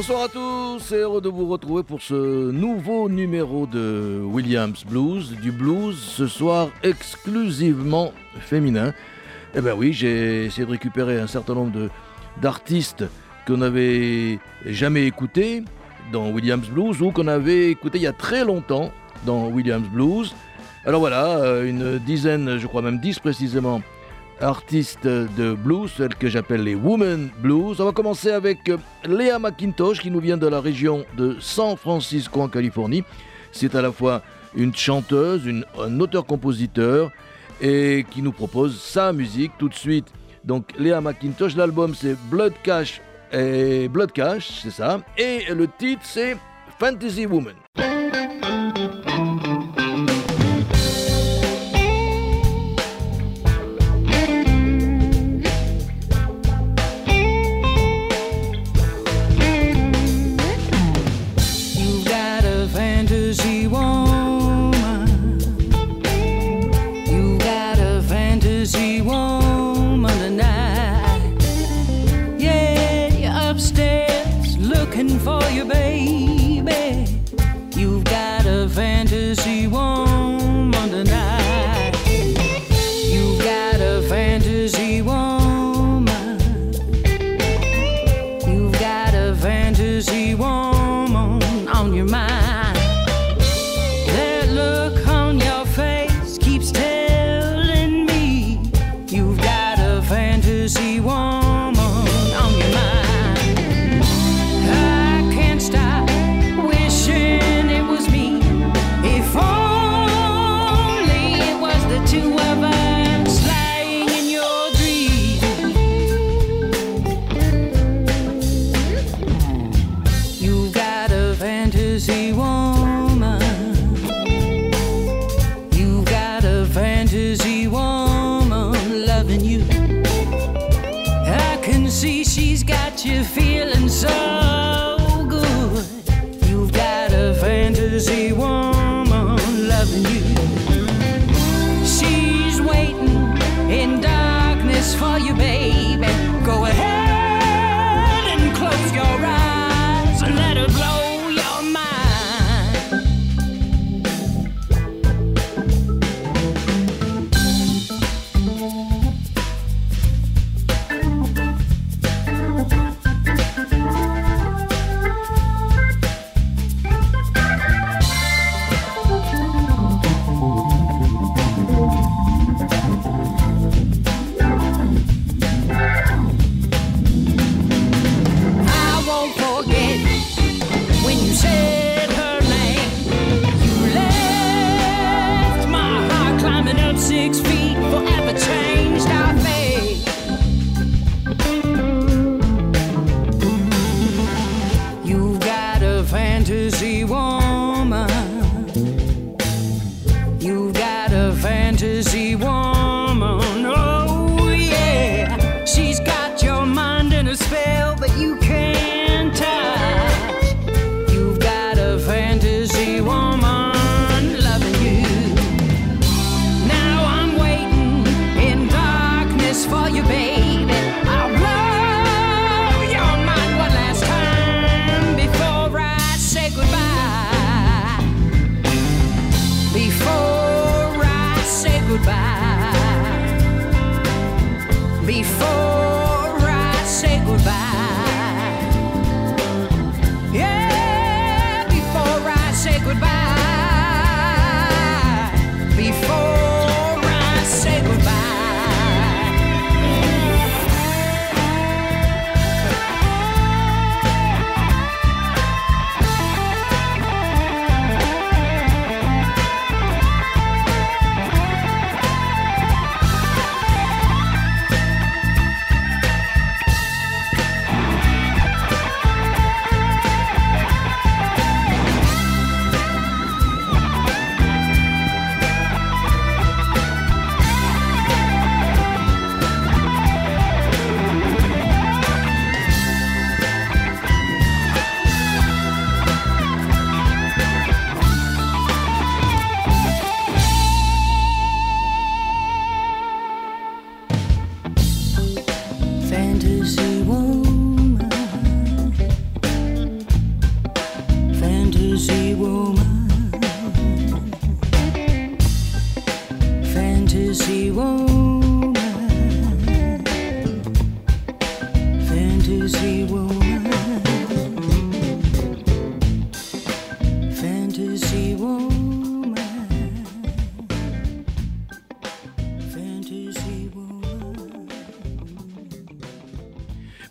Bonsoir 0.00 0.22
à 0.22 0.28
tous 0.28 0.94
heureux 0.94 1.20
de 1.20 1.28
vous 1.28 1.46
retrouver 1.46 1.82
pour 1.82 2.00
ce 2.00 2.50
nouveau 2.50 3.10
numéro 3.10 3.66
de 3.66 4.22
Williams 4.24 4.82
Blues, 4.88 5.36
du 5.42 5.52
blues 5.52 5.98
ce 5.98 6.26
soir 6.26 6.70
exclusivement 6.82 8.14
féminin. 8.38 8.94
Eh 9.54 9.60
ben 9.60 9.74
oui, 9.76 9.92
j'ai 9.92 10.46
essayé 10.46 10.64
de 10.64 10.70
récupérer 10.70 11.20
un 11.20 11.26
certain 11.26 11.52
nombre 11.52 11.90
d'artistes 12.40 13.04
qu'on 13.46 13.58
n'avait 13.58 14.38
jamais 14.64 15.04
écoutés 15.04 15.64
dans 16.14 16.30
Williams 16.30 16.70
Blues 16.70 17.02
ou 17.02 17.10
qu'on 17.10 17.28
avait 17.28 17.70
écoutés 17.70 17.98
il 17.98 18.04
y 18.04 18.06
a 18.06 18.14
très 18.14 18.42
longtemps 18.42 18.92
dans 19.26 19.48
Williams 19.48 19.88
Blues. 19.90 20.34
Alors 20.86 21.00
voilà, 21.00 21.40
euh, 21.40 21.68
une 21.68 21.98
dizaine, 21.98 22.56
je 22.56 22.66
crois 22.66 22.80
même 22.80 23.00
dix 23.00 23.18
précisément, 23.18 23.82
artistes 24.40 25.06
de 25.06 25.54
blues, 25.54 25.90
celles 25.96 26.14
que 26.14 26.28
j'appelle 26.28 26.62
les 26.62 26.74
Women 26.74 27.30
Blues. 27.38 27.80
On 27.80 27.84
va 27.84 27.92
commencer 27.92 28.30
avec 28.30 28.68
euh, 28.68 28.76
Léa 29.06 29.38
McIntosh 29.38 30.00
qui 30.00 30.10
nous 30.10 30.20
vient 30.20 30.36
de 30.36 30.46
la 30.46 30.60
région 30.60 31.04
de 31.16 31.36
San 31.40 31.76
Francisco 31.76 32.40
en 32.40 32.48
Californie. 32.48 33.04
C'est 33.52 33.74
à 33.74 33.82
la 33.82 33.92
fois 33.92 34.22
une 34.54 34.74
chanteuse, 34.74 35.46
une, 35.46 35.64
un 35.78 36.00
auteur-compositeur 36.00 37.10
et 37.60 38.06
qui 38.10 38.22
nous 38.22 38.32
propose 38.32 38.80
sa 38.80 39.12
musique 39.12 39.52
tout 39.58 39.68
de 39.68 39.74
suite. 39.74 40.06
Donc 40.44 40.72
Léa 40.78 41.00
McIntosh, 41.00 41.56
l'album 41.56 41.94
c'est 41.94 42.16
Blood 42.30 42.54
Cash 42.62 43.00
et 43.32 43.88
Blood 43.88 44.12
Cash, 44.12 44.60
c'est 44.62 44.70
ça. 44.70 45.00
Et 45.18 45.44
le 45.54 45.68
titre 45.78 46.02
c'est 46.04 46.36
Fantasy 46.78 47.26
Woman. 47.26 47.54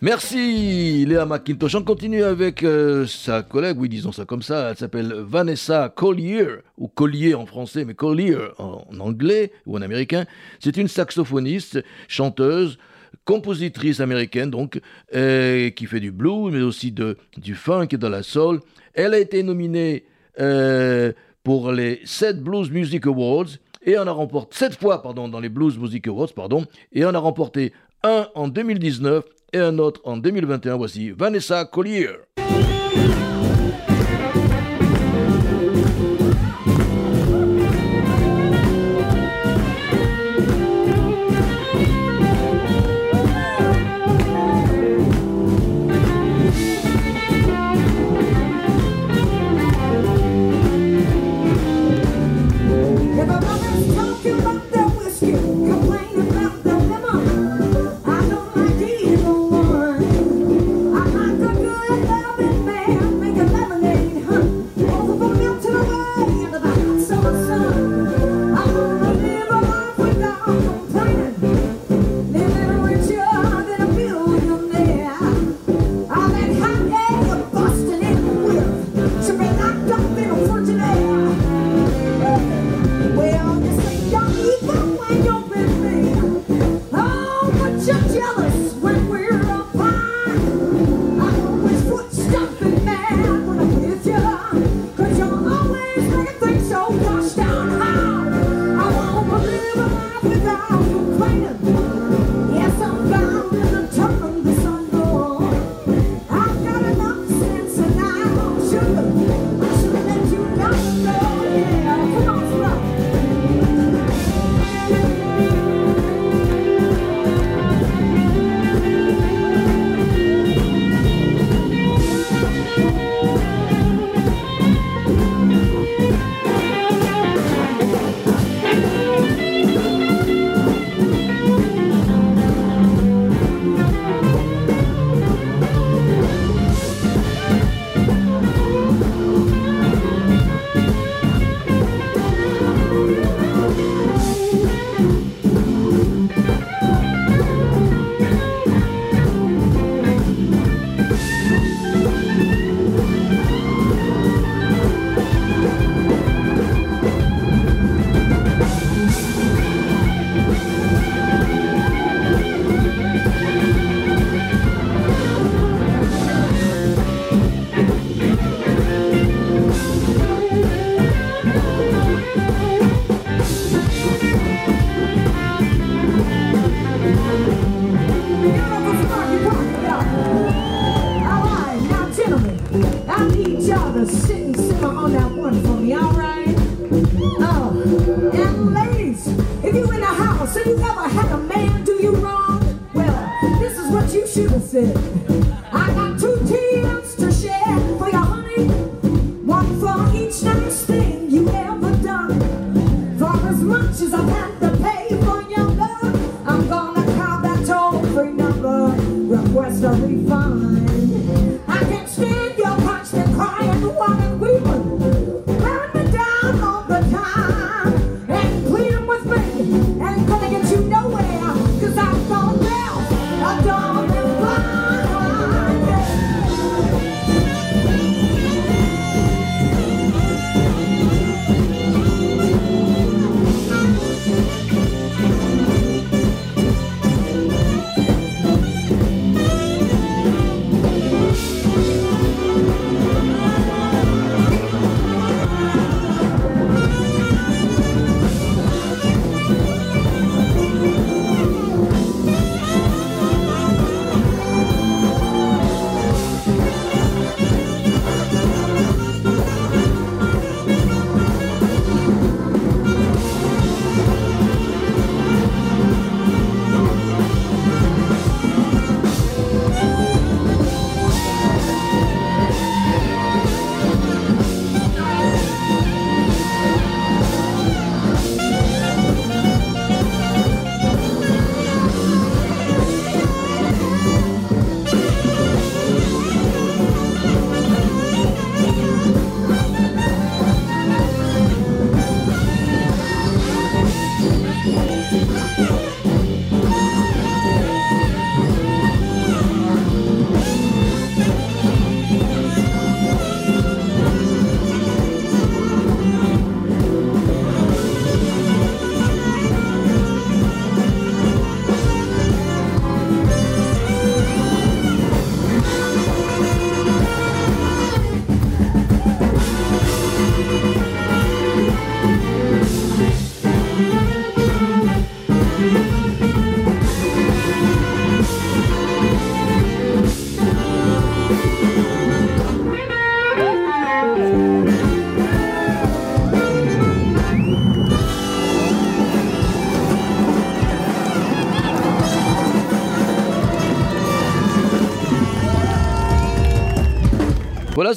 Merci 0.10 1.06
Léa 1.06 1.28
McIntosh. 1.28 1.76
On 1.76 1.84
continue 1.84 2.24
avec 2.24 2.64
euh, 2.64 3.06
sa 3.06 3.44
collègue, 3.44 3.80
oui 3.80 3.90
disons 3.90 4.12
ça 4.12 4.26
comme 4.26 4.42
ça, 4.42 4.72
elle 4.72 4.76
s'appelle 4.76 5.14
Vanessa 5.14 5.94
Collier, 5.96 6.48
ou 6.80 6.88
Collier 6.88 7.36
en 7.36 7.46
français, 7.46 7.86
mais 7.86 7.94
Collier 7.94 8.36
en, 8.58 8.88
anglais 9.00 9.52
ou 9.68 9.78
en 9.78 9.84
américain. 9.84 10.26
C'est 10.60 10.78
une 10.78 10.88
saxophoniste, 10.88 11.84
chanteuse, 12.08 12.80
compositrice 13.24 14.00
américaine 14.00 14.50
donc, 14.50 14.82
euh, 15.14 15.70
qui 15.70 15.86
fait 15.86 16.00
du 16.00 16.12
blues, 16.12 16.52
mais 16.52 16.64
aussi 16.64 16.92
du 16.92 17.54
funk 17.54 17.90
et 17.92 17.98
de 17.98 18.08
la 18.08 18.24
soul. 18.24 18.62
Elle 18.96 19.14
a 19.14 19.20
été 19.20 19.44
nominée 19.44 20.06
euh, 20.40 21.14
pour 21.44 21.72
les 21.72 22.02
7 22.04 22.42
Blues 22.42 22.72
Music 22.72 23.06
Awards 23.06 23.60
et 23.86 23.96
on 24.00 24.08
a 24.08 24.12
remporté 24.12 24.58
7 24.58 24.80
fois 24.80 25.04
pardon 25.04 25.28
dans 25.28 25.40
les 25.40 25.50
Blues 25.50 25.78
Music 25.78 26.08
Awards 26.08 26.34
pardon 26.36 26.66
et 26.94 27.06
on 27.06 27.14
a 27.14 27.20
remporté 27.20 27.74
un 28.02 28.28
en 28.34 28.48
2019 28.48 29.24
et 29.54 29.60
un 29.60 29.78
autre 29.80 30.02
en 30.04 30.18
2021. 30.18 30.78
Voici 30.78 31.12
Vanessa 31.12 31.66
Collier. 31.66 32.10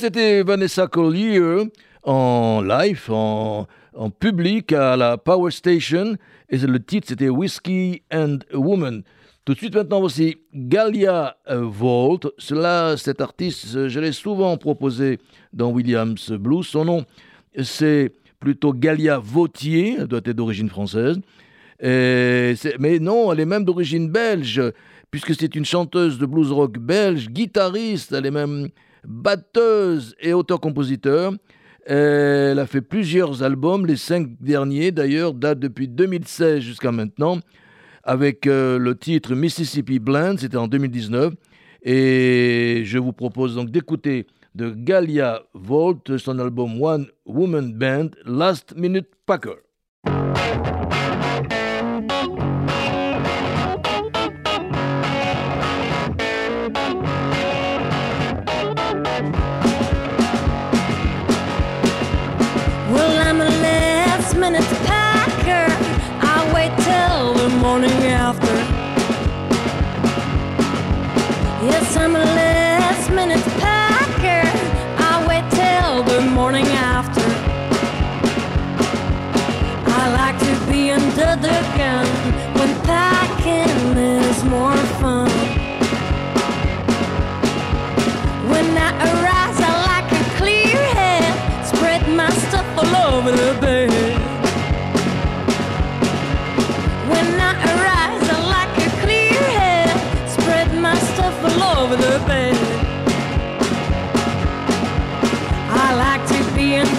C'était 0.02 0.42
Vanessa 0.42 0.88
Collier 0.88 1.70
en 2.02 2.60
live, 2.60 3.08
en, 3.08 3.68
public 4.18 4.72
à 4.72 4.96
la 4.96 5.16
Power 5.16 5.52
Station. 5.52 6.16
Et 6.48 6.58
le 6.58 6.82
titre, 6.82 7.06
c'était 7.08 7.28
Whiskey 7.28 8.02
and 8.12 8.38
Woman. 8.52 9.04
Tout 9.44 9.52
de 9.52 9.58
suite, 9.58 9.76
maintenant, 9.76 10.00
voici 10.00 10.38
Galia 10.52 11.36
Vault. 11.48 12.18
Cela, 12.36 12.96
cet 12.96 13.20
artiste, 13.20 13.88
je 13.88 14.00
l'ai 14.00 14.10
souvent 14.10 14.56
proposé 14.56 15.20
dans 15.52 15.70
Williams 15.70 16.32
Blues. 16.32 16.66
Son 16.66 16.84
nom, 16.84 17.04
c'est 17.62 18.12
plutôt 18.40 18.72
Galia 18.72 19.18
Vautier, 19.18 19.98
elle 20.00 20.08
doit 20.08 20.18
être 20.24 20.34
d'origine 20.34 20.68
française. 20.68 21.20
mais 21.80 22.98
non, 23.00 23.32
elle 23.32 23.38
est 23.38 23.46
même 23.46 23.64
d'origine 23.64 24.10
belge, 24.10 24.60
puisque 25.12 25.36
c'est 25.36 25.54
une 25.54 25.64
chanteuse 25.64 26.18
de 26.18 26.26
blues 26.26 26.50
rock 26.50 26.76
belge, 26.76 27.28
guitariste, 27.28 28.10
elle 28.10 28.26
est 28.26 28.32
même 28.32 28.68
batteuse 29.04 30.14
et 30.20 30.32
auteur-compositeur. 30.32 31.32
Elle 31.84 32.58
a 32.58 32.66
fait 32.66 32.80
plusieurs 32.80 33.42
albums, 33.42 33.86
les 33.86 33.96
cinq 33.96 34.28
derniers 34.40 34.92
d'ailleurs 34.92 35.34
datent 35.34 35.58
depuis 35.58 35.88
2016 35.88 36.60
jusqu'à 36.60 36.92
maintenant, 36.92 37.38
avec 38.04 38.46
euh, 38.46 38.78
le 38.78 38.96
titre 38.96 39.34
Mississippi 39.34 39.98
Blend, 39.98 40.36
c'était 40.38 40.56
en 40.56 40.68
2019. 40.68 41.34
Et 41.82 42.82
je 42.84 42.98
vous 42.98 43.12
propose 43.12 43.56
donc 43.56 43.70
d'écouter 43.70 44.26
de 44.54 44.70
Galia 44.70 45.42
Volt 45.54 46.16
son 46.18 46.38
album 46.38 46.80
One 46.80 47.06
Woman 47.26 47.72
Band, 47.72 48.10
Last 48.24 48.74
Minute 48.76 49.08
Packer. 49.26 49.56
minutes 64.42 64.68
to 64.70 64.74
pack 64.86 65.30
her. 65.46 65.68
I 66.34 66.36
wait 66.52 66.72
till 66.88 67.32
the 67.34 67.48
morning 67.64 67.98
after. 68.24 68.54
Yes, 71.64 71.96
I'm 71.96 72.16
a 72.16 72.24
last 72.40 73.08
minute 73.10 73.44
packer. 73.62 74.44
I 75.10 75.12
wait 75.28 75.46
till 75.60 76.02
the 76.12 76.20
morning 76.38 76.66
after. 76.94 77.28
I 80.00 80.02
like 80.20 80.38
to 80.48 80.54
be 80.68 80.90
under 80.90 81.32
the 81.46 81.58
gun 81.78 82.06
when 82.58 82.70
packing 82.82 83.96
is 83.96 84.42
more 84.56 84.76
fun. 85.00 85.30
When 88.50 88.66
I 88.88 88.90
arise, 89.08 89.58
I 89.68 89.72
like 89.92 90.10
a 90.20 90.24
clear 90.40 90.82
head, 90.98 91.32
spread 91.64 92.02
my 92.08 92.30
stuff 92.46 92.66
all 92.76 93.14
over 93.14 93.30
the 93.30 93.56
bed. 93.60 93.91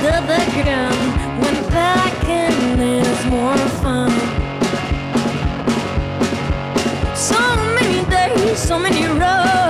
the 0.03 0.09
background 0.27 1.23
more 3.29 3.57
fun. 3.81 4.11
So 7.15 7.39
many 7.77 8.03
days, 8.09 8.59
so 8.59 8.77
many 8.77 9.07
roads. 9.07 9.62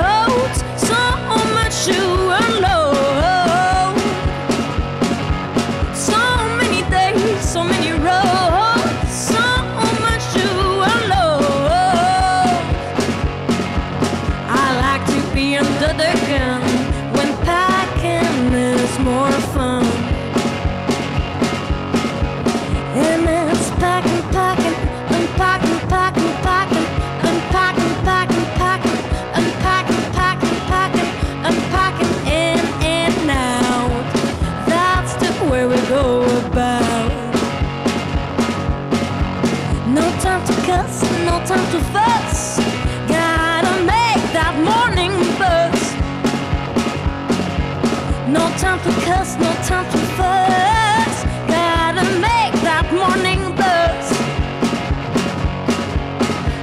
no 49.37 49.53
time 49.63 49.85
for 49.89 50.03
fuss. 50.17 51.15
Gotta 51.47 52.03
make 52.19 52.55
that 52.67 52.85
morning. 52.91 53.39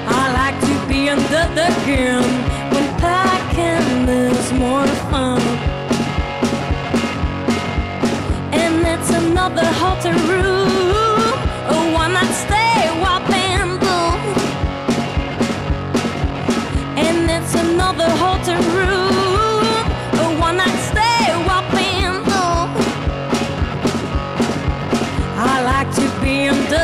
I 0.06 0.22
like 0.40 0.58
to 0.68 0.74
be 0.86 1.08
under 1.08 1.44
the 1.58 1.68
gun 1.86 2.22
when 2.72 2.86
packing 3.00 4.04
more. 4.60 4.84
And 8.52 8.74
another 9.10 9.64
halter 9.80 10.12
stay, 12.44 12.82
and 13.56 13.80
blue. 13.80 14.12
And 17.04 17.30
another 17.54 18.10
room. 18.74 18.99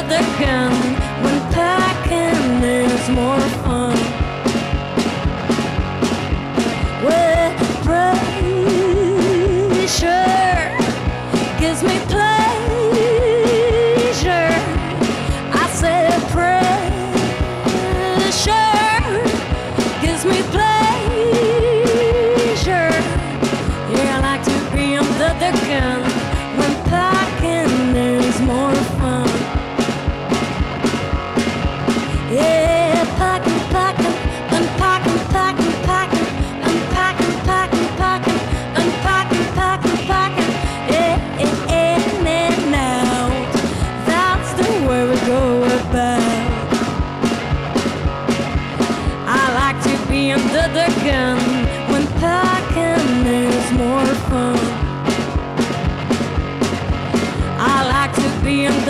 The 0.09 0.23
hand 0.23 0.86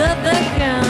of 0.07 0.23
the. 0.23 0.86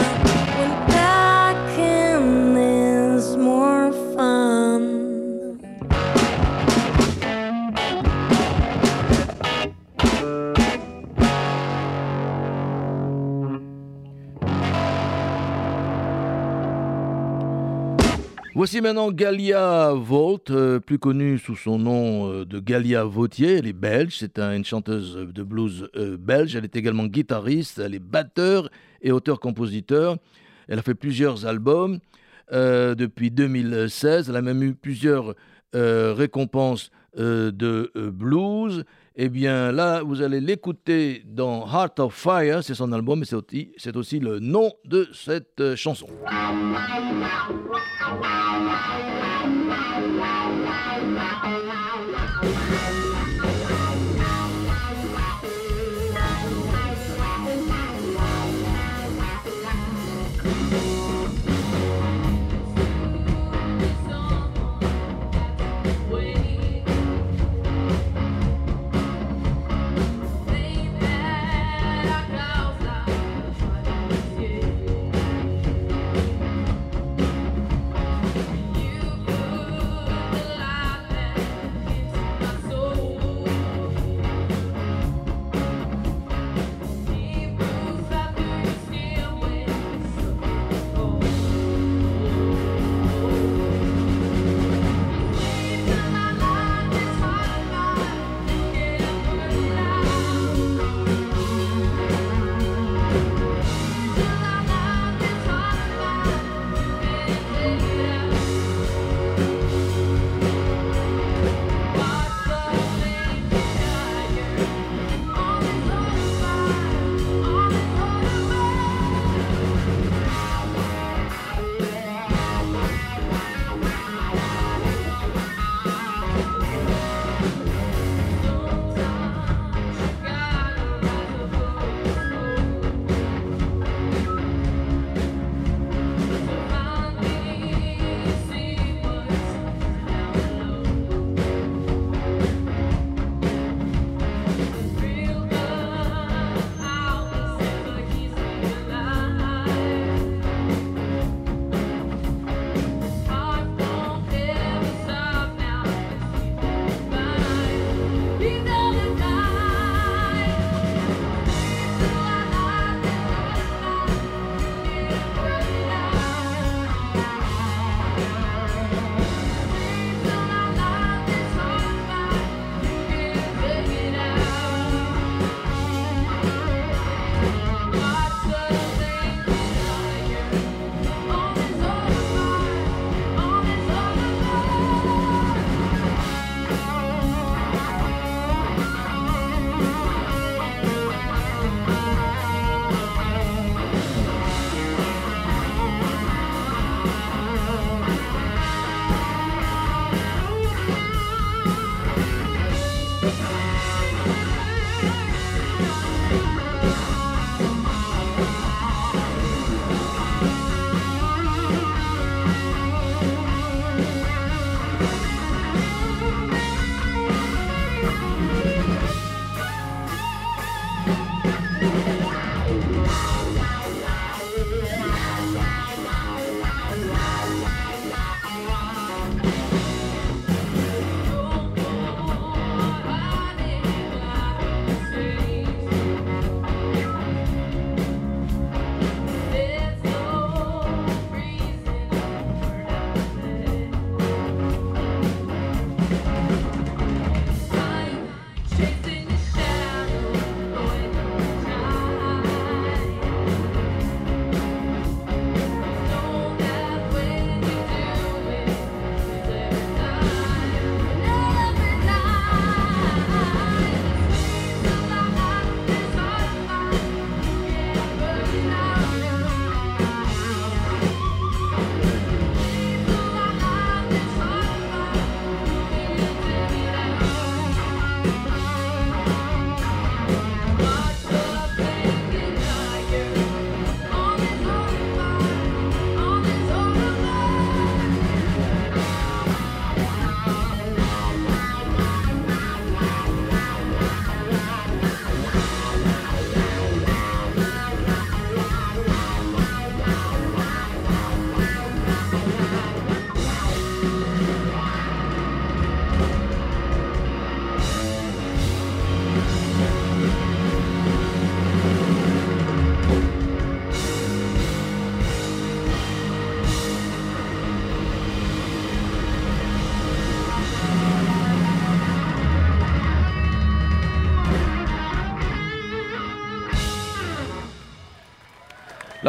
Voici 18.68 18.82
maintenant 18.82 19.14
Galia 19.14 19.94
Volt, 19.94 20.52
euh, 20.52 20.82
plus 20.82 21.00
connue 21.00 21.40
sous 21.40 21.56
son 21.56 21.80
nom 21.80 22.30
euh, 22.30 22.44
de 22.44 22.60
Galia 22.60 23.06
Vautier. 23.06 23.60
Elle 23.60 23.68
est 23.68 23.72
belge, 23.72 24.18
c'est 24.20 24.38
une 24.40 24.66
chanteuse 24.66 25.16
de 25.16 25.42
blues 25.42 25.90
euh, 25.96 26.18
belge. 26.20 26.54
Elle 26.54 26.66
est 26.66 26.76
également 26.76 27.06
guitariste, 27.06 27.80
elle 27.80 27.96
est 27.96 28.00
batteur 28.00 28.70
et 29.02 29.14
auteur-compositeur. 29.14 30.18
Elle 30.68 30.80
a 30.80 30.82
fait 30.82 30.96
plusieurs 30.96 31.46
albums 31.46 32.00
depuis 32.52 33.32
2016. 33.32 34.28
Elle 34.30 34.36
a 34.36 34.42
même 34.42 34.62
eu 34.62 34.74
plusieurs 34.74 35.34
récompense 35.74 36.92
de 37.16 37.90
blues. 37.96 38.84
Eh 39.20 39.30
bien 39.30 39.72
là, 39.72 40.04
vous 40.04 40.22
allez 40.22 40.40
l'écouter 40.40 41.24
dans 41.26 41.66
Heart 41.66 42.00
of 42.02 42.14
Fire, 42.14 42.64
c'est 42.64 42.76
son 42.76 42.92
album, 42.92 43.18
mais 43.18 43.26
c'est 43.26 43.36
aussi, 43.36 43.72
aussi, 43.96 44.20
le 44.20 44.38
nom 44.38 44.72
de 44.86 45.10
cette 45.12 45.74
chanson. 45.74 46.06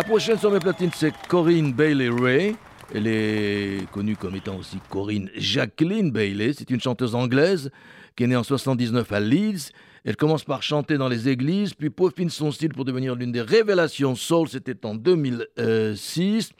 Prochaine 0.08 0.38
sur 0.38 0.50
mes 0.50 0.58
platines, 0.58 0.88
c'est 0.94 1.12
Corinne 1.28 1.74
Bailey 1.74 2.08
Ray. 2.08 2.56
Elle 2.94 3.06
est 3.06 3.86
connue 3.92 4.16
comme 4.16 4.34
étant 4.36 4.56
aussi 4.56 4.78
Corinne 4.88 5.28
Jacqueline 5.36 6.10
Bailey. 6.10 6.54
C'est 6.54 6.70
une 6.70 6.80
chanteuse 6.80 7.14
anglaise 7.14 7.70
qui 8.16 8.24
est 8.24 8.26
née 8.26 8.34
en 8.34 8.42
79 8.42 9.12
à 9.12 9.20
Leeds. 9.20 9.70
Elle 10.06 10.16
commence 10.16 10.44
par 10.44 10.62
chanter 10.62 10.96
dans 10.96 11.08
les 11.08 11.28
églises, 11.28 11.74
puis 11.74 11.90
peaufine 11.90 12.30
son 12.30 12.50
style 12.52 12.70
pour 12.70 12.86
devenir 12.86 13.14
l'une 13.16 13.32
des 13.32 13.42
révélations 13.42 14.14
soul. 14.14 14.48
C'était 14.48 14.86
en 14.86 14.94
2006. 14.94 16.52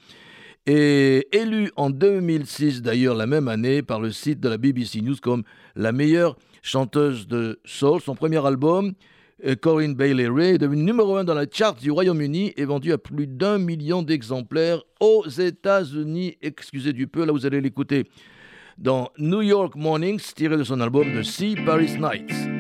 Et 0.67 1.27
élue 1.33 1.73
en 1.77 1.89
2006, 1.89 2.83
d'ailleurs 2.83 3.15
la 3.15 3.27
même 3.27 3.49
année, 3.49 3.81
par 3.81 3.99
le 3.99 4.11
site 4.11 4.41
de 4.41 4.51
la 4.51 4.59
BBC 4.59 5.01
News 5.01 5.17
comme 5.23 5.43
la 5.75 5.93
meilleure 5.93 6.37
chanteuse 6.61 7.27
de 7.27 7.61
soul. 7.65 8.03
Son 8.03 8.15
premier 8.15 8.45
album, 8.45 8.93
Corinne 9.61 9.95
Bailey 9.95 10.29
Ray 10.29 10.55
est 10.55 10.59
devenu 10.59 10.83
numéro 10.83 11.17
un 11.17 11.25
dans 11.25 11.35
la 11.35 11.47
charte 11.51 11.81
du 11.81 11.91
Royaume-Uni 11.91 12.55
et 12.57 12.65
vendu 12.65 12.93
à 12.93 12.99
plus 12.99 13.27
d'un 13.27 13.59
million 13.59 14.03
d'exemplaires 14.03 14.83
aux 15.01 15.27
États-Unis. 15.29 16.37
Excusez 16.43 16.93
du 16.93 17.07
peu, 17.07 17.25
là 17.25 17.33
vous 17.33 17.47
allez 17.47 17.61
l'écouter 17.61 18.09
dans 18.79 19.11
New 19.19 19.43
York 19.43 19.75
Mornings, 19.77 20.23
tiré 20.35 20.57
de 20.57 20.65
son 20.65 20.81
album 20.81 21.07
The 21.13 21.23
Sea 21.23 21.57
Paris 21.65 21.99
Nights. 21.99 22.58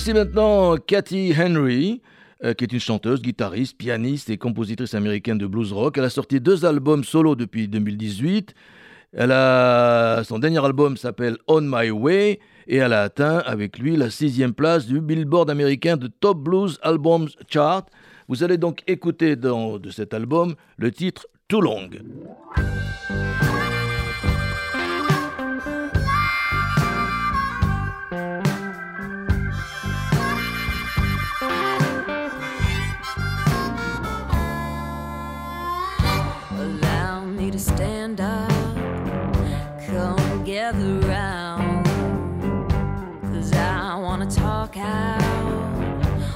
Voici 0.00 0.14
maintenant 0.14 0.78
Cathy 0.78 1.34
Henry, 1.38 2.00
euh, 2.42 2.54
qui 2.54 2.64
est 2.64 2.72
une 2.72 2.80
chanteuse, 2.80 3.20
guitariste, 3.20 3.76
pianiste 3.76 4.30
et 4.30 4.38
compositrice 4.38 4.94
américaine 4.94 5.36
de 5.36 5.46
blues 5.46 5.74
rock. 5.74 5.98
Elle 5.98 6.04
a 6.04 6.08
sorti 6.08 6.40
deux 6.40 6.64
albums 6.64 7.04
solo 7.04 7.34
depuis 7.36 7.68
2018. 7.68 8.54
Elle 9.12 9.30
a, 9.30 10.22
son 10.24 10.38
dernier 10.38 10.64
album 10.64 10.96
s'appelle 10.96 11.36
On 11.48 11.60
My 11.60 11.90
Way 11.90 12.40
et 12.66 12.76
elle 12.76 12.94
a 12.94 13.02
atteint 13.02 13.40
avec 13.40 13.78
lui 13.78 13.94
la 13.94 14.08
sixième 14.08 14.54
place 14.54 14.86
du 14.86 15.02
Billboard 15.02 15.50
américain 15.50 15.98
de 15.98 16.06
Top 16.06 16.38
Blues 16.38 16.78
Albums 16.80 17.28
Chart. 17.46 17.84
Vous 18.26 18.42
allez 18.42 18.56
donc 18.56 18.82
écouter 18.86 19.36
dans, 19.36 19.78
de 19.78 19.90
cet 19.90 20.14
album 20.14 20.54
le 20.78 20.92
titre 20.92 21.26
Too 21.46 21.60
Long. 21.60 21.90
Stand 37.60 38.22
up 38.22 38.50
come 39.86 40.44
gather 40.44 40.98
round. 41.06 41.84
Cause 43.34 43.52
I 43.52 43.96
wanna 43.96 44.30
talk 44.30 44.78
out 44.78 45.20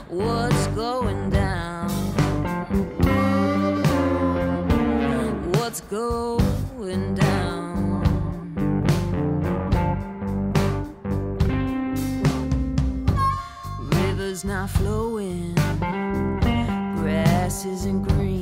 what's 0.08 0.66
going 0.68 1.30
down. 1.30 1.88
What's 5.54 5.80
going 5.80 7.14
down. 7.14 8.02
Rivers 13.92 14.44
not 14.44 14.68
flowing, 14.68 15.54
grass 17.00 17.64
isn't 17.64 18.02
green. 18.02 18.33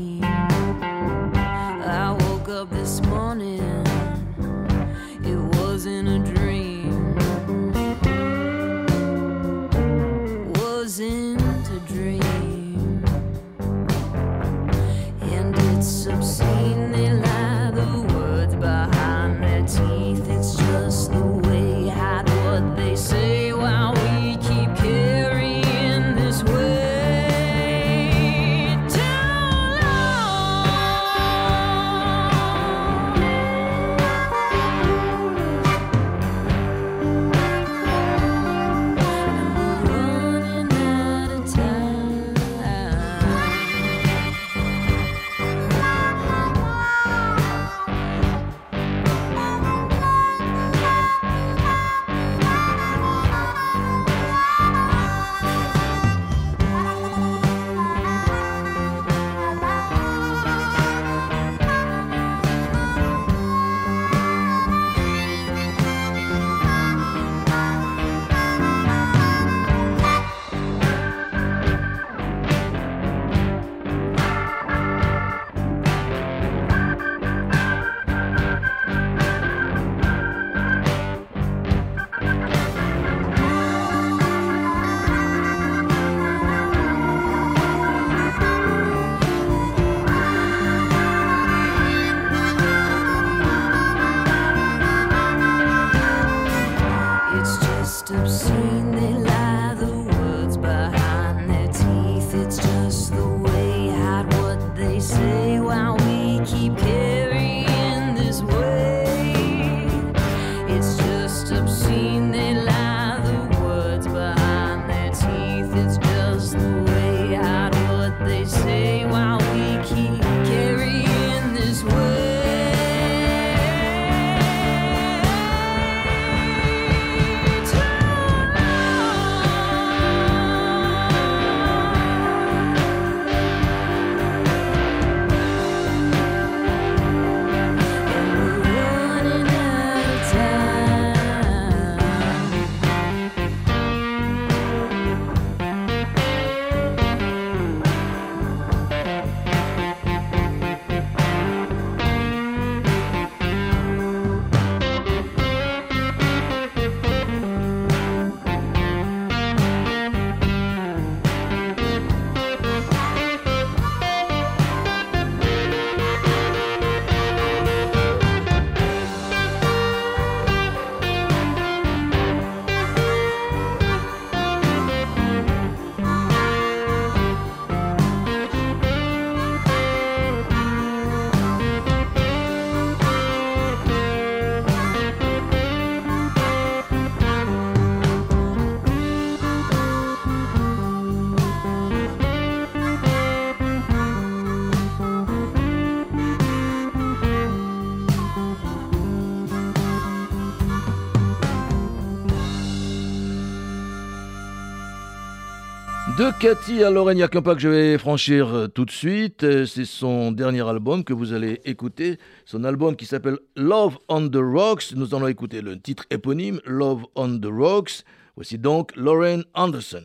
De 206.18 206.30
Cathy 206.38 206.84
à 206.84 206.88
a 206.88 207.28
qu'un 207.28 207.40
pas 207.40 207.54
que 207.54 207.60
je 207.60 207.68
vais 207.68 207.96
franchir 207.96 208.48
euh, 208.54 208.66
tout 208.68 208.84
de 208.84 208.90
suite. 208.90 209.44
Euh, 209.44 209.64
C'est 209.64 209.86
son 209.86 210.30
dernier 210.30 210.60
album 210.68 211.04
que 211.04 211.14
vous 211.14 211.32
allez 211.32 211.62
écouter. 211.64 212.18
Son 212.44 212.64
album 212.64 212.96
qui 212.96 213.06
s'appelle 213.06 213.38
Love 213.56 213.96
on 214.08 214.28
the 214.28 214.36
Rocks. 214.36 214.92
Nous 214.94 215.14
allons 215.14 215.28
écouter 215.28 215.62
le 215.62 215.80
titre 215.80 216.04
éponyme, 216.10 216.60
Love 216.66 217.04
on 217.14 217.38
the 217.38 217.48
Rocks. 217.50 218.02
Voici 218.36 218.58
donc 218.58 218.94
Lauren 218.94 219.42
Anderson. 219.54 220.02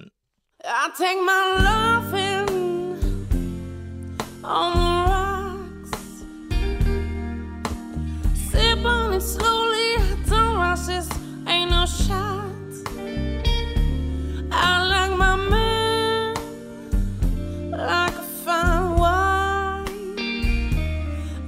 I 0.64 0.90
take 0.98 1.22
my 1.22 1.58
on 4.44 4.74
the 4.74 5.12
rocks. 5.12 5.28
On 8.86 9.14
it 9.14 9.22
slowly, 9.22 9.98
don't 10.30 10.56
rush 10.56 10.86
this, 10.86 11.10
ain't 11.48 11.70
no 11.70 11.86
shots. 11.86 12.84
I 14.50 14.87
fine 18.48 18.96
wine. 18.98 19.86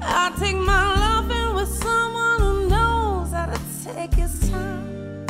I 0.01 0.35
take 0.37 0.57
my 0.57 0.83
loving 1.05 1.55
with 1.55 1.69
someone 1.69 2.39
who 2.41 2.67
knows 2.67 3.31
how 3.31 3.45
to 3.45 3.59
take 3.85 4.13
his 4.15 4.49
time. 4.49 5.25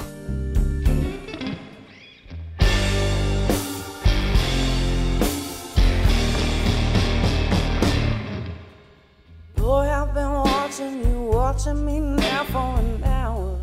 Boy, 9.55 9.85
I've 9.99 10.11
been 10.15 10.31
watching 10.31 11.05
you, 11.05 11.21
watching 11.33 11.85
me 11.85 11.99
now 11.99 12.45
for 12.45 12.79
an 12.79 13.03
hour. 13.03 13.59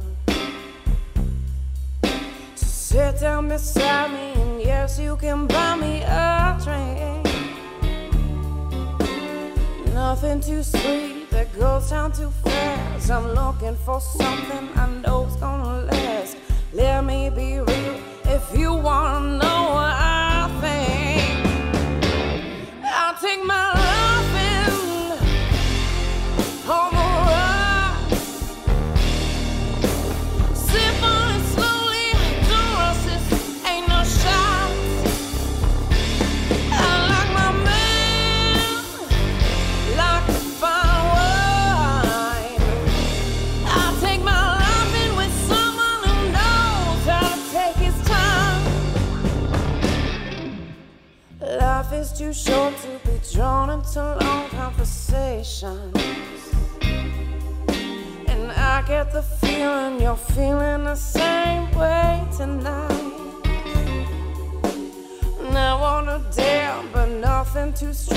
So 2.55 2.67
sit 2.67 3.21
down 3.21 3.49
beside 3.49 4.13
me, 4.13 4.41
and 4.41 4.61
yes, 4.61 4.97
you 5.01 5.17
can 5.17 5.49
buy 5.49 5.75
me 5.75 6.03
a 6.03 6.57
drink 6.63 7.26
nothing 9.97 10.39
too 10.43 10.63
sweet 10.63 11.31
that 11.31 11.49
goes 11.59 11.89
down 11.89 12.13
too 12.13 12.31
fast. 12.45 13.11
I'm 13.11 13.29
looking 13.33 13.75
for 13.77 13.99
something 13.99 14.69
I 14.77 14.87
know's 15.03 15.37
gonna 15.37 15.87
last. 15.87 16.37
Let 16.75 17.03
me 17.03 17.31
be 17.31 17.61
real 17.61 17.97
if 18.27 18.45
you 18.55 18.75
wanna 18.75 19.39
know 19.39 19.61
what 19.77 19.95
I 19.97 20.51
think. 20.61 21.33
I'll 22.85 23.19
take 23.19 23.43
my 23.43 23.73
life. 23.73 23.86
too 67.79 67.93
strong. 67.93 68.16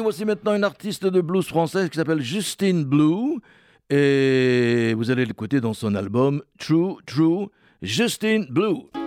voici 0.00 0.24
maintenant 0.24 0.54
une 0.54 0.64
artiste 0.64 1.04
de 1.06 1.20
blues 1.20 1.46
française 1.46 1.88
qui 1.88 1.96
s'appelle 1.96 2.22
Justine 2.22 2.84
Blue. 2.84 3.40
Et 3.90 4.94
vous 4.96 5.10
allez 5.10 5.26
l'écouter 5.26 5.60
dans 5.60 5.74
son 5.74 5.94
album 5.94 6.42
True, 6.58 6.96
True, 7.06 7.48
Justine 7.82 8.46
Blue. 8.48 9.01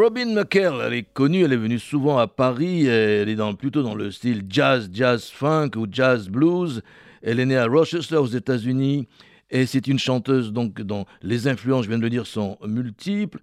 Robin 0.00 0.32
McKell, 0.32 0.80
elle 0.82 0.94
est 0.94 1.12
connue, 1.12 1.44
elle 1.44 1.52
est 1.52 1.58
venue 1.58 1.78
souvent 1.78 2.16
à 2.16 2.26
Paris, 2.26 2.86
elle 2.86 3.28
est 3.28 3.56
plutôt 3.58 3.82
dans 3.82 3.94
le 3.94 4.10
style 4.10 4.44
jazz, 4.48 4.88
jazz 4.90 5.28
funk 5.28 5.72
ou 5.76 5.86
jazz 5.90 6.30
blues. 6.30 6.80
Elle 7.20 7.38
est 7.38 7.44
née 7.44 7.58
à 7.58 7.66
Rochester 7.66 8.16
aux 8.16 8.26
États-Unis 8.26 9.08
et 9.50 9.66
c'est 9.66 9.86
une 9.88 9.98
chanteuse 9.98 10.54
donc 10.54 10.80
dont 10.80 11.04
les 11.20 11.48
influences, 11.48 11.84
je 11.84 11.90
viens 11.90 11.98
de 11.98 12.02
le 12.02 12.08
dire, 12.08 12.26
sont 12.26 12.56
multiples. 12.66 13.40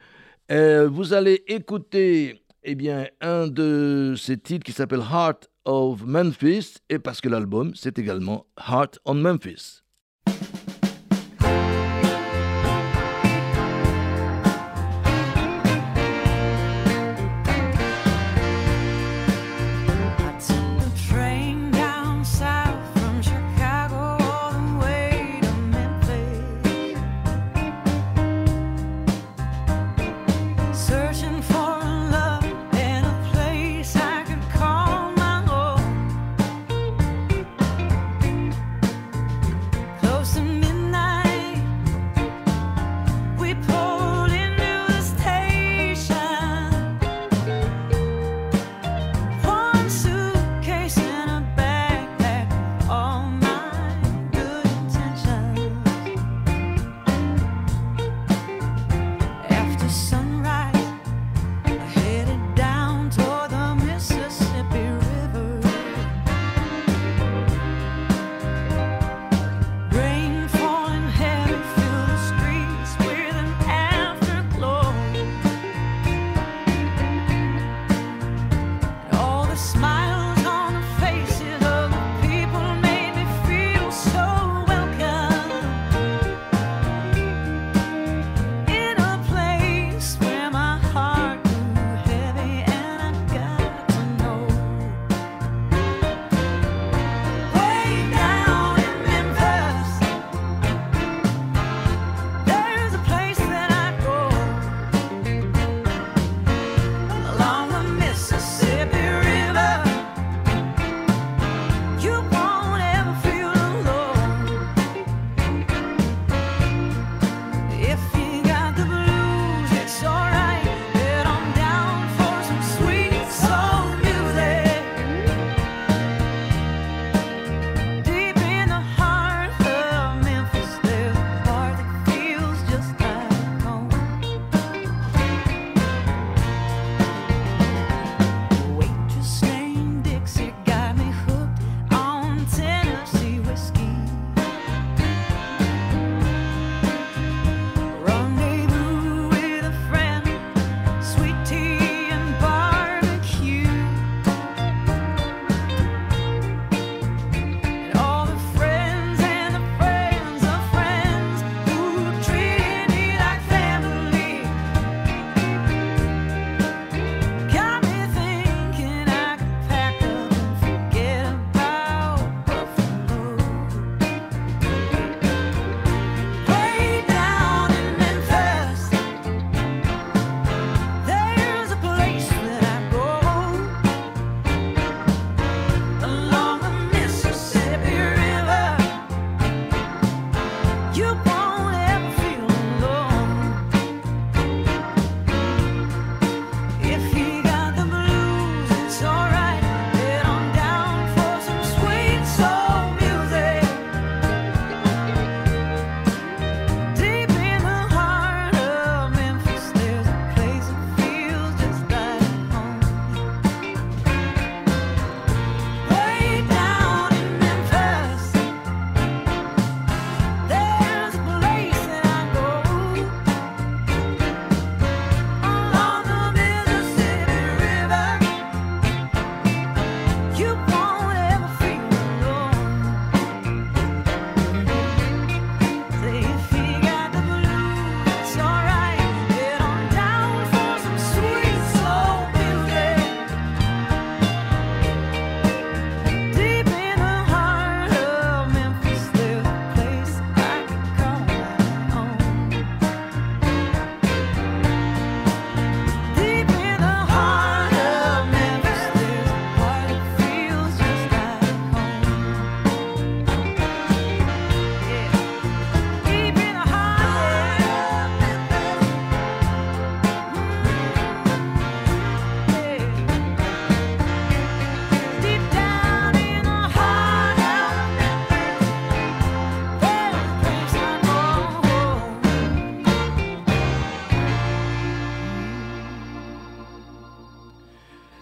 Euh, 0.49 0.89
vous 0.91 1.13
allez 1.13 1.43
écouter 1.47 2.41
eh 2.63 2.73
bien, 2.73 3.05
un 3.21 3.47
de 3.47 4.15
ses 4.17 4.39
titres 4.39 4.65
qui 4.65 4.71
s'appelle 4.71 5.03
Heart 5.11 5.51
of 5.65 6.05
Memphis 6.07 6.77
et 6.89 6.97
parce 6.97 7.21
que 7.21 7.29
l'album 7.29 7.73
c'est 7.75 7.99
également 7.99 8.47
Heart 8.67 8.97
on 9.05 9.13
Memphis. 9.13 9.83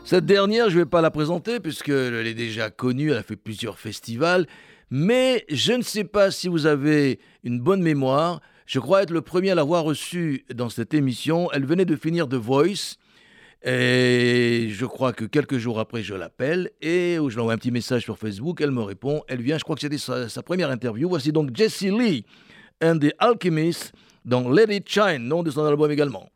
Cette 0.06 0.28
dernière, 0.28 0.70
je 0.70 0.76
ne 0.76 0.84
vais 0.84 0.90
pas 0.90 1.02
la 1.02 1.10
présenter 1.10 1.60
puisqu'elle 1.60 2.28
est 2.28 2.36
déjà 2.36 2.70
connue, 2.70 3.10
elle 3.10 3.18
a 3.18 3.24
fait 3.24 3.36
plusieurs 3.36 3.80
festivals, 3.80 4.46
mais 4.92 5.44
je 5.50 5.74
ne 5.74 5.82
sais 5.82 6.04
pas 6.04 6.30
si 6.30 6.48
vous 6.48 6.68
avez 6.68 7.20
une 7.44 7.60
bonne 7.60 7.82
mémoire. 7.82 8.40
Je 8.68 8.80
crois 8.80 9.02
être 9.02 9.10
le 9.10 9.22
premier 9.22 9.50
à 9.50 9.56
l'avoir 9.56 9.84
reçue 9.84 10.46
dans 10.54 10.70
cette 10.70 10.94
émission. 10.94 11.50
Elle 11.54 11.66
venait 11.66 11.86
de 11.86 11.96
finir 11.96 12.30
The 12.30 12.36
Voice. 12.36 12.98
Et 13.64 14.68
je 14.70 14.86
crois 14.86 15.12
que 15.12 15.26
quelques 15.26 15.58
jours 15.58 15.80
après, 15.80 16.04
je 16.04 16.14
l'appelle 16.14 16.70
et 16.84 17.16
je 17.16 17.34
lui 17.34 17.40
envoie 17.40 17.54
un 17.54 17.58
petit 17.58 17.72
message 17.72 18.04
sur 18.04 18.20
Facebook. 18.20 18.62
Elle 18.62 18.70
me 18.70 18.84
répond. 18.84 19.24
Elle 19.28 19.42
vient, 19.42 19.58
je 19.58 19.64
crois 19.64 19.76
que 19.76 19.82
c'était 19.82 19.98
sa, 19.98 20.44
première 20.44 20.70
interview. 20.70 21.10
Voici 21.10 21.32
donc 21.32 21.50
Jessie 21.56 21.90
Lee 21.90 22.26
and 22.80 23.00
the 23.00 23.12
Alchemist 23.18 23.92
dans 24.24 24.48
Let 24.52 24.68
It 24.70 24.88
Shine, 24.88 25.24
nom 25.24 25.42
de 25.42 25.50
son 25.50 25.66
album 25.66 25.90
également. 25.90 26.30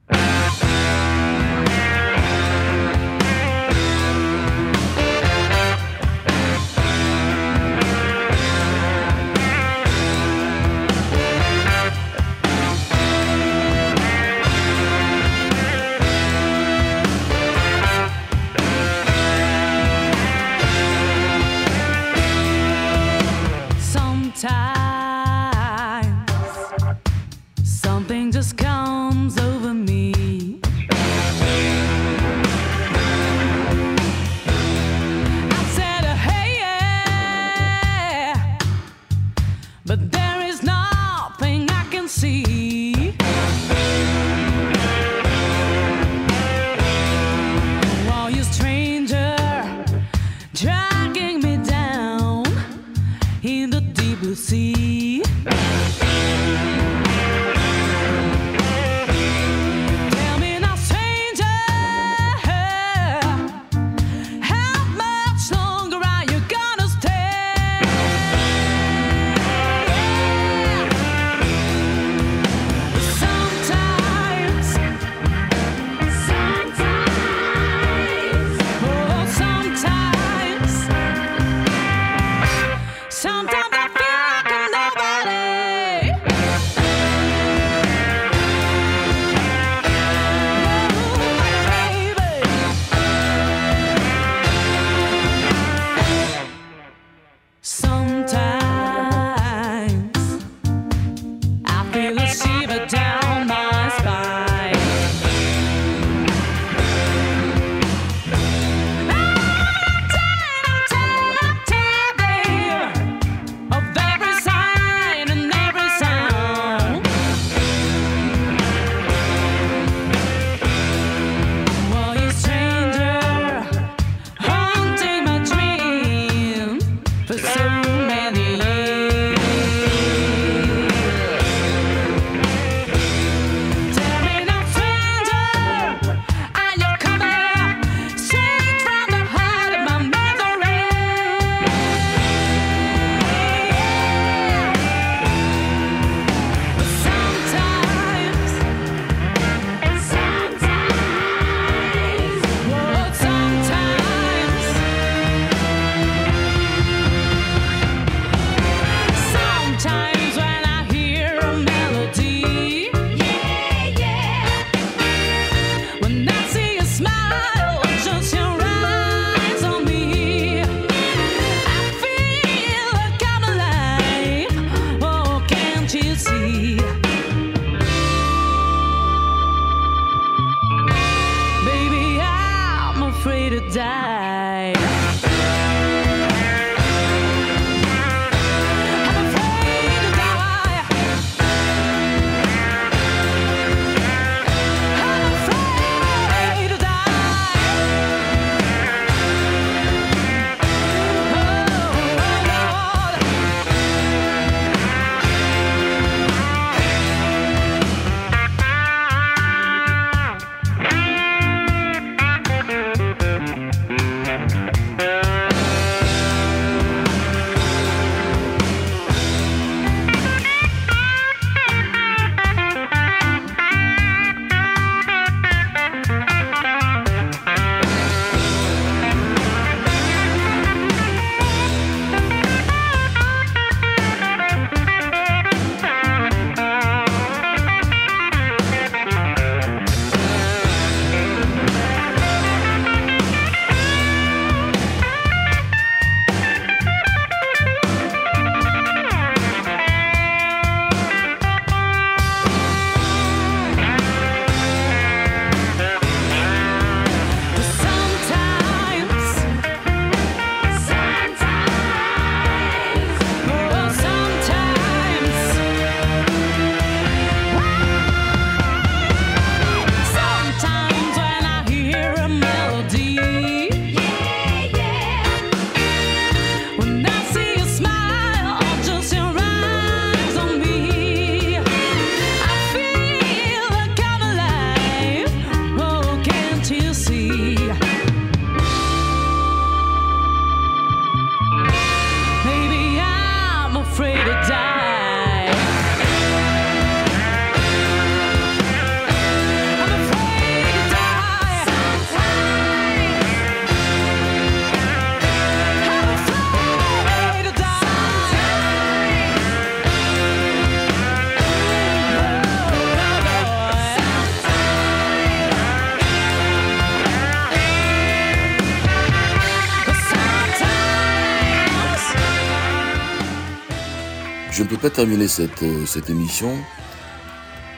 Pas 324.80 324.90
terminer 324.90 325.28
cette, 325.28 325.64
euh, 325.64 325.86
cette 325.86 326.10
émission 326.10 326.58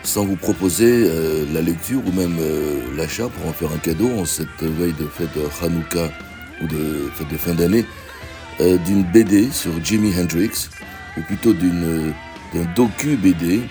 sans 0.04 0.24
vous 0.24 0.36
proposer 0.36 1.06
euh, 1.08 1.46
la 1.52 1.62
lecture 1.62 2.02
ou 2.06 2.12
même 2.12 2.38
euh, 2.40 2.80
l'achat 2.96 3.28
pour 3.28 3.48
en 3.48 3.54
faire 3.54 3.72
un 3.72 3.78
cadeau 3.78 4.10
en 4.20 4.26
cette 4.26 4.62
veille 4.62 4.94
de 4.94 5.08
fête 5.08 5.34
de 5.36 5.44
Hanouka 5.64 6.12
ou 6.62 6.68
de 6.68 7.10
fête 7.16 7.28
de 7.30 7.38
fin 7.38 7.54
d'année 7.54 7.86
d'une 8.86 9.02
BD 9.04 9.50
sur 9.52 9.72
Jimi 9.84 10.14
Hendrix 10.20 10.70
ou 11.18 11.22
plutôt 11.22 11.54
d'une 11.54 12.14
d'un 12.54 12.66
docu 12.76 13.16
BD 13.16 13.62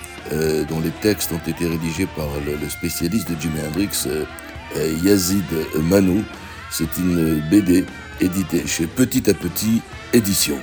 dont 0.68 0.80
les 0.80 0.90
textes 1.00 1.30
ont 1.30 1.48
été 1.48 1.68
rédigés 1.68 2.08
par 2.16 2.26
le, 2.44 2.56
le 2.56 2.68
spécialiste 2.68 3.30
de 3.30 3.40
Jimi 3.40 3.60
Hendrix 3.60 4.08
Yazid 5.04 5.44
Manou. 5.88 6.24
C'est 6.72 6.96
une 6.98 7.40
BD 7.48 7.84
éditée 8.20 8.66
chez 8.66 8.88
Petit 8.88 9.30
à 9.30 9.34
Petit 9.34 9.80
Édition. 10.12 10.58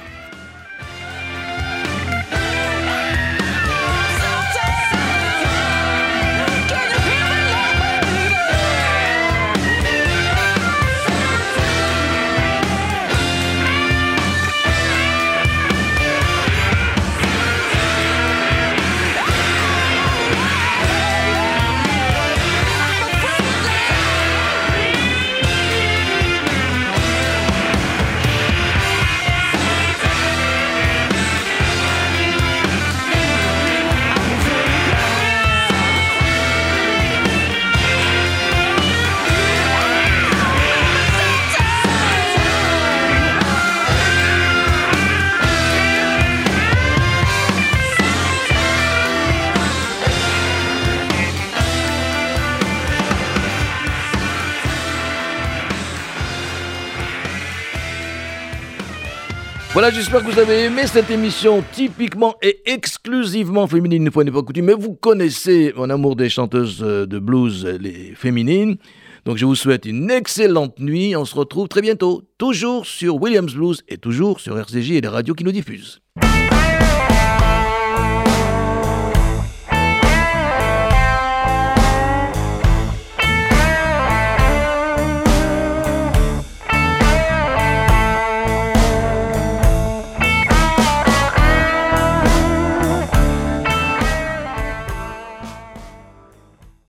J'espère 59.94 60.22
que 60.22 60.32
vous 60.32 60.40
avez 60.40 60.66
aimé 60.66 60.86
cette 60.86 61.10
émission 61.10 61.64
typiquement 61.72 62.36
et 62.42 62.62
exclusivement 62.66 63.68
féminine, 63.68 64.06
une 64.06 64.12
fois 64.12 64.26
n'est 64.26 64.32
pas 64.32 64.44
coutume. 64.44 64.66
Mais 64.66 64.74
vous 64.74 64.94
connaissez 64.94 65.74
mon 65.78 65.90
amour 65.90 66.18
des 66.18 66.30
chanteuses 66.30 66.84
euh, 66.84 67.06
de 67.06 67.20
blues, 67.20 67.66
les 67.80 68.14
féminines. 68.14 68.78
Donc 69.24 69.38
je 69.38 69.46
vous 69.46 69.56
souhaite 69.56 69.86
une 69.86 70.12
excellente 70.12 70.80
nuit. 70.80 71.16
On 71.16 71.24
se 71.24 71.36
retrouve 71.36 71.70
très 71.70 71.82
bientôt, 71.82 72.24
toujours 72.38 72.86
sur 72.86 73.22
Williams 73.22 73.54
Blues 73.54 73.82
et 73.88 73.98
toujours 73.98 74.42
sur 74.42 74.60
RCJ 74.60 74.92
et 74.92 75.02
les 75.02 75.08
radios 75.08 75.36
qui 75.36 75.46
nous 75.46 75.54
diffusent. 75.54 76.02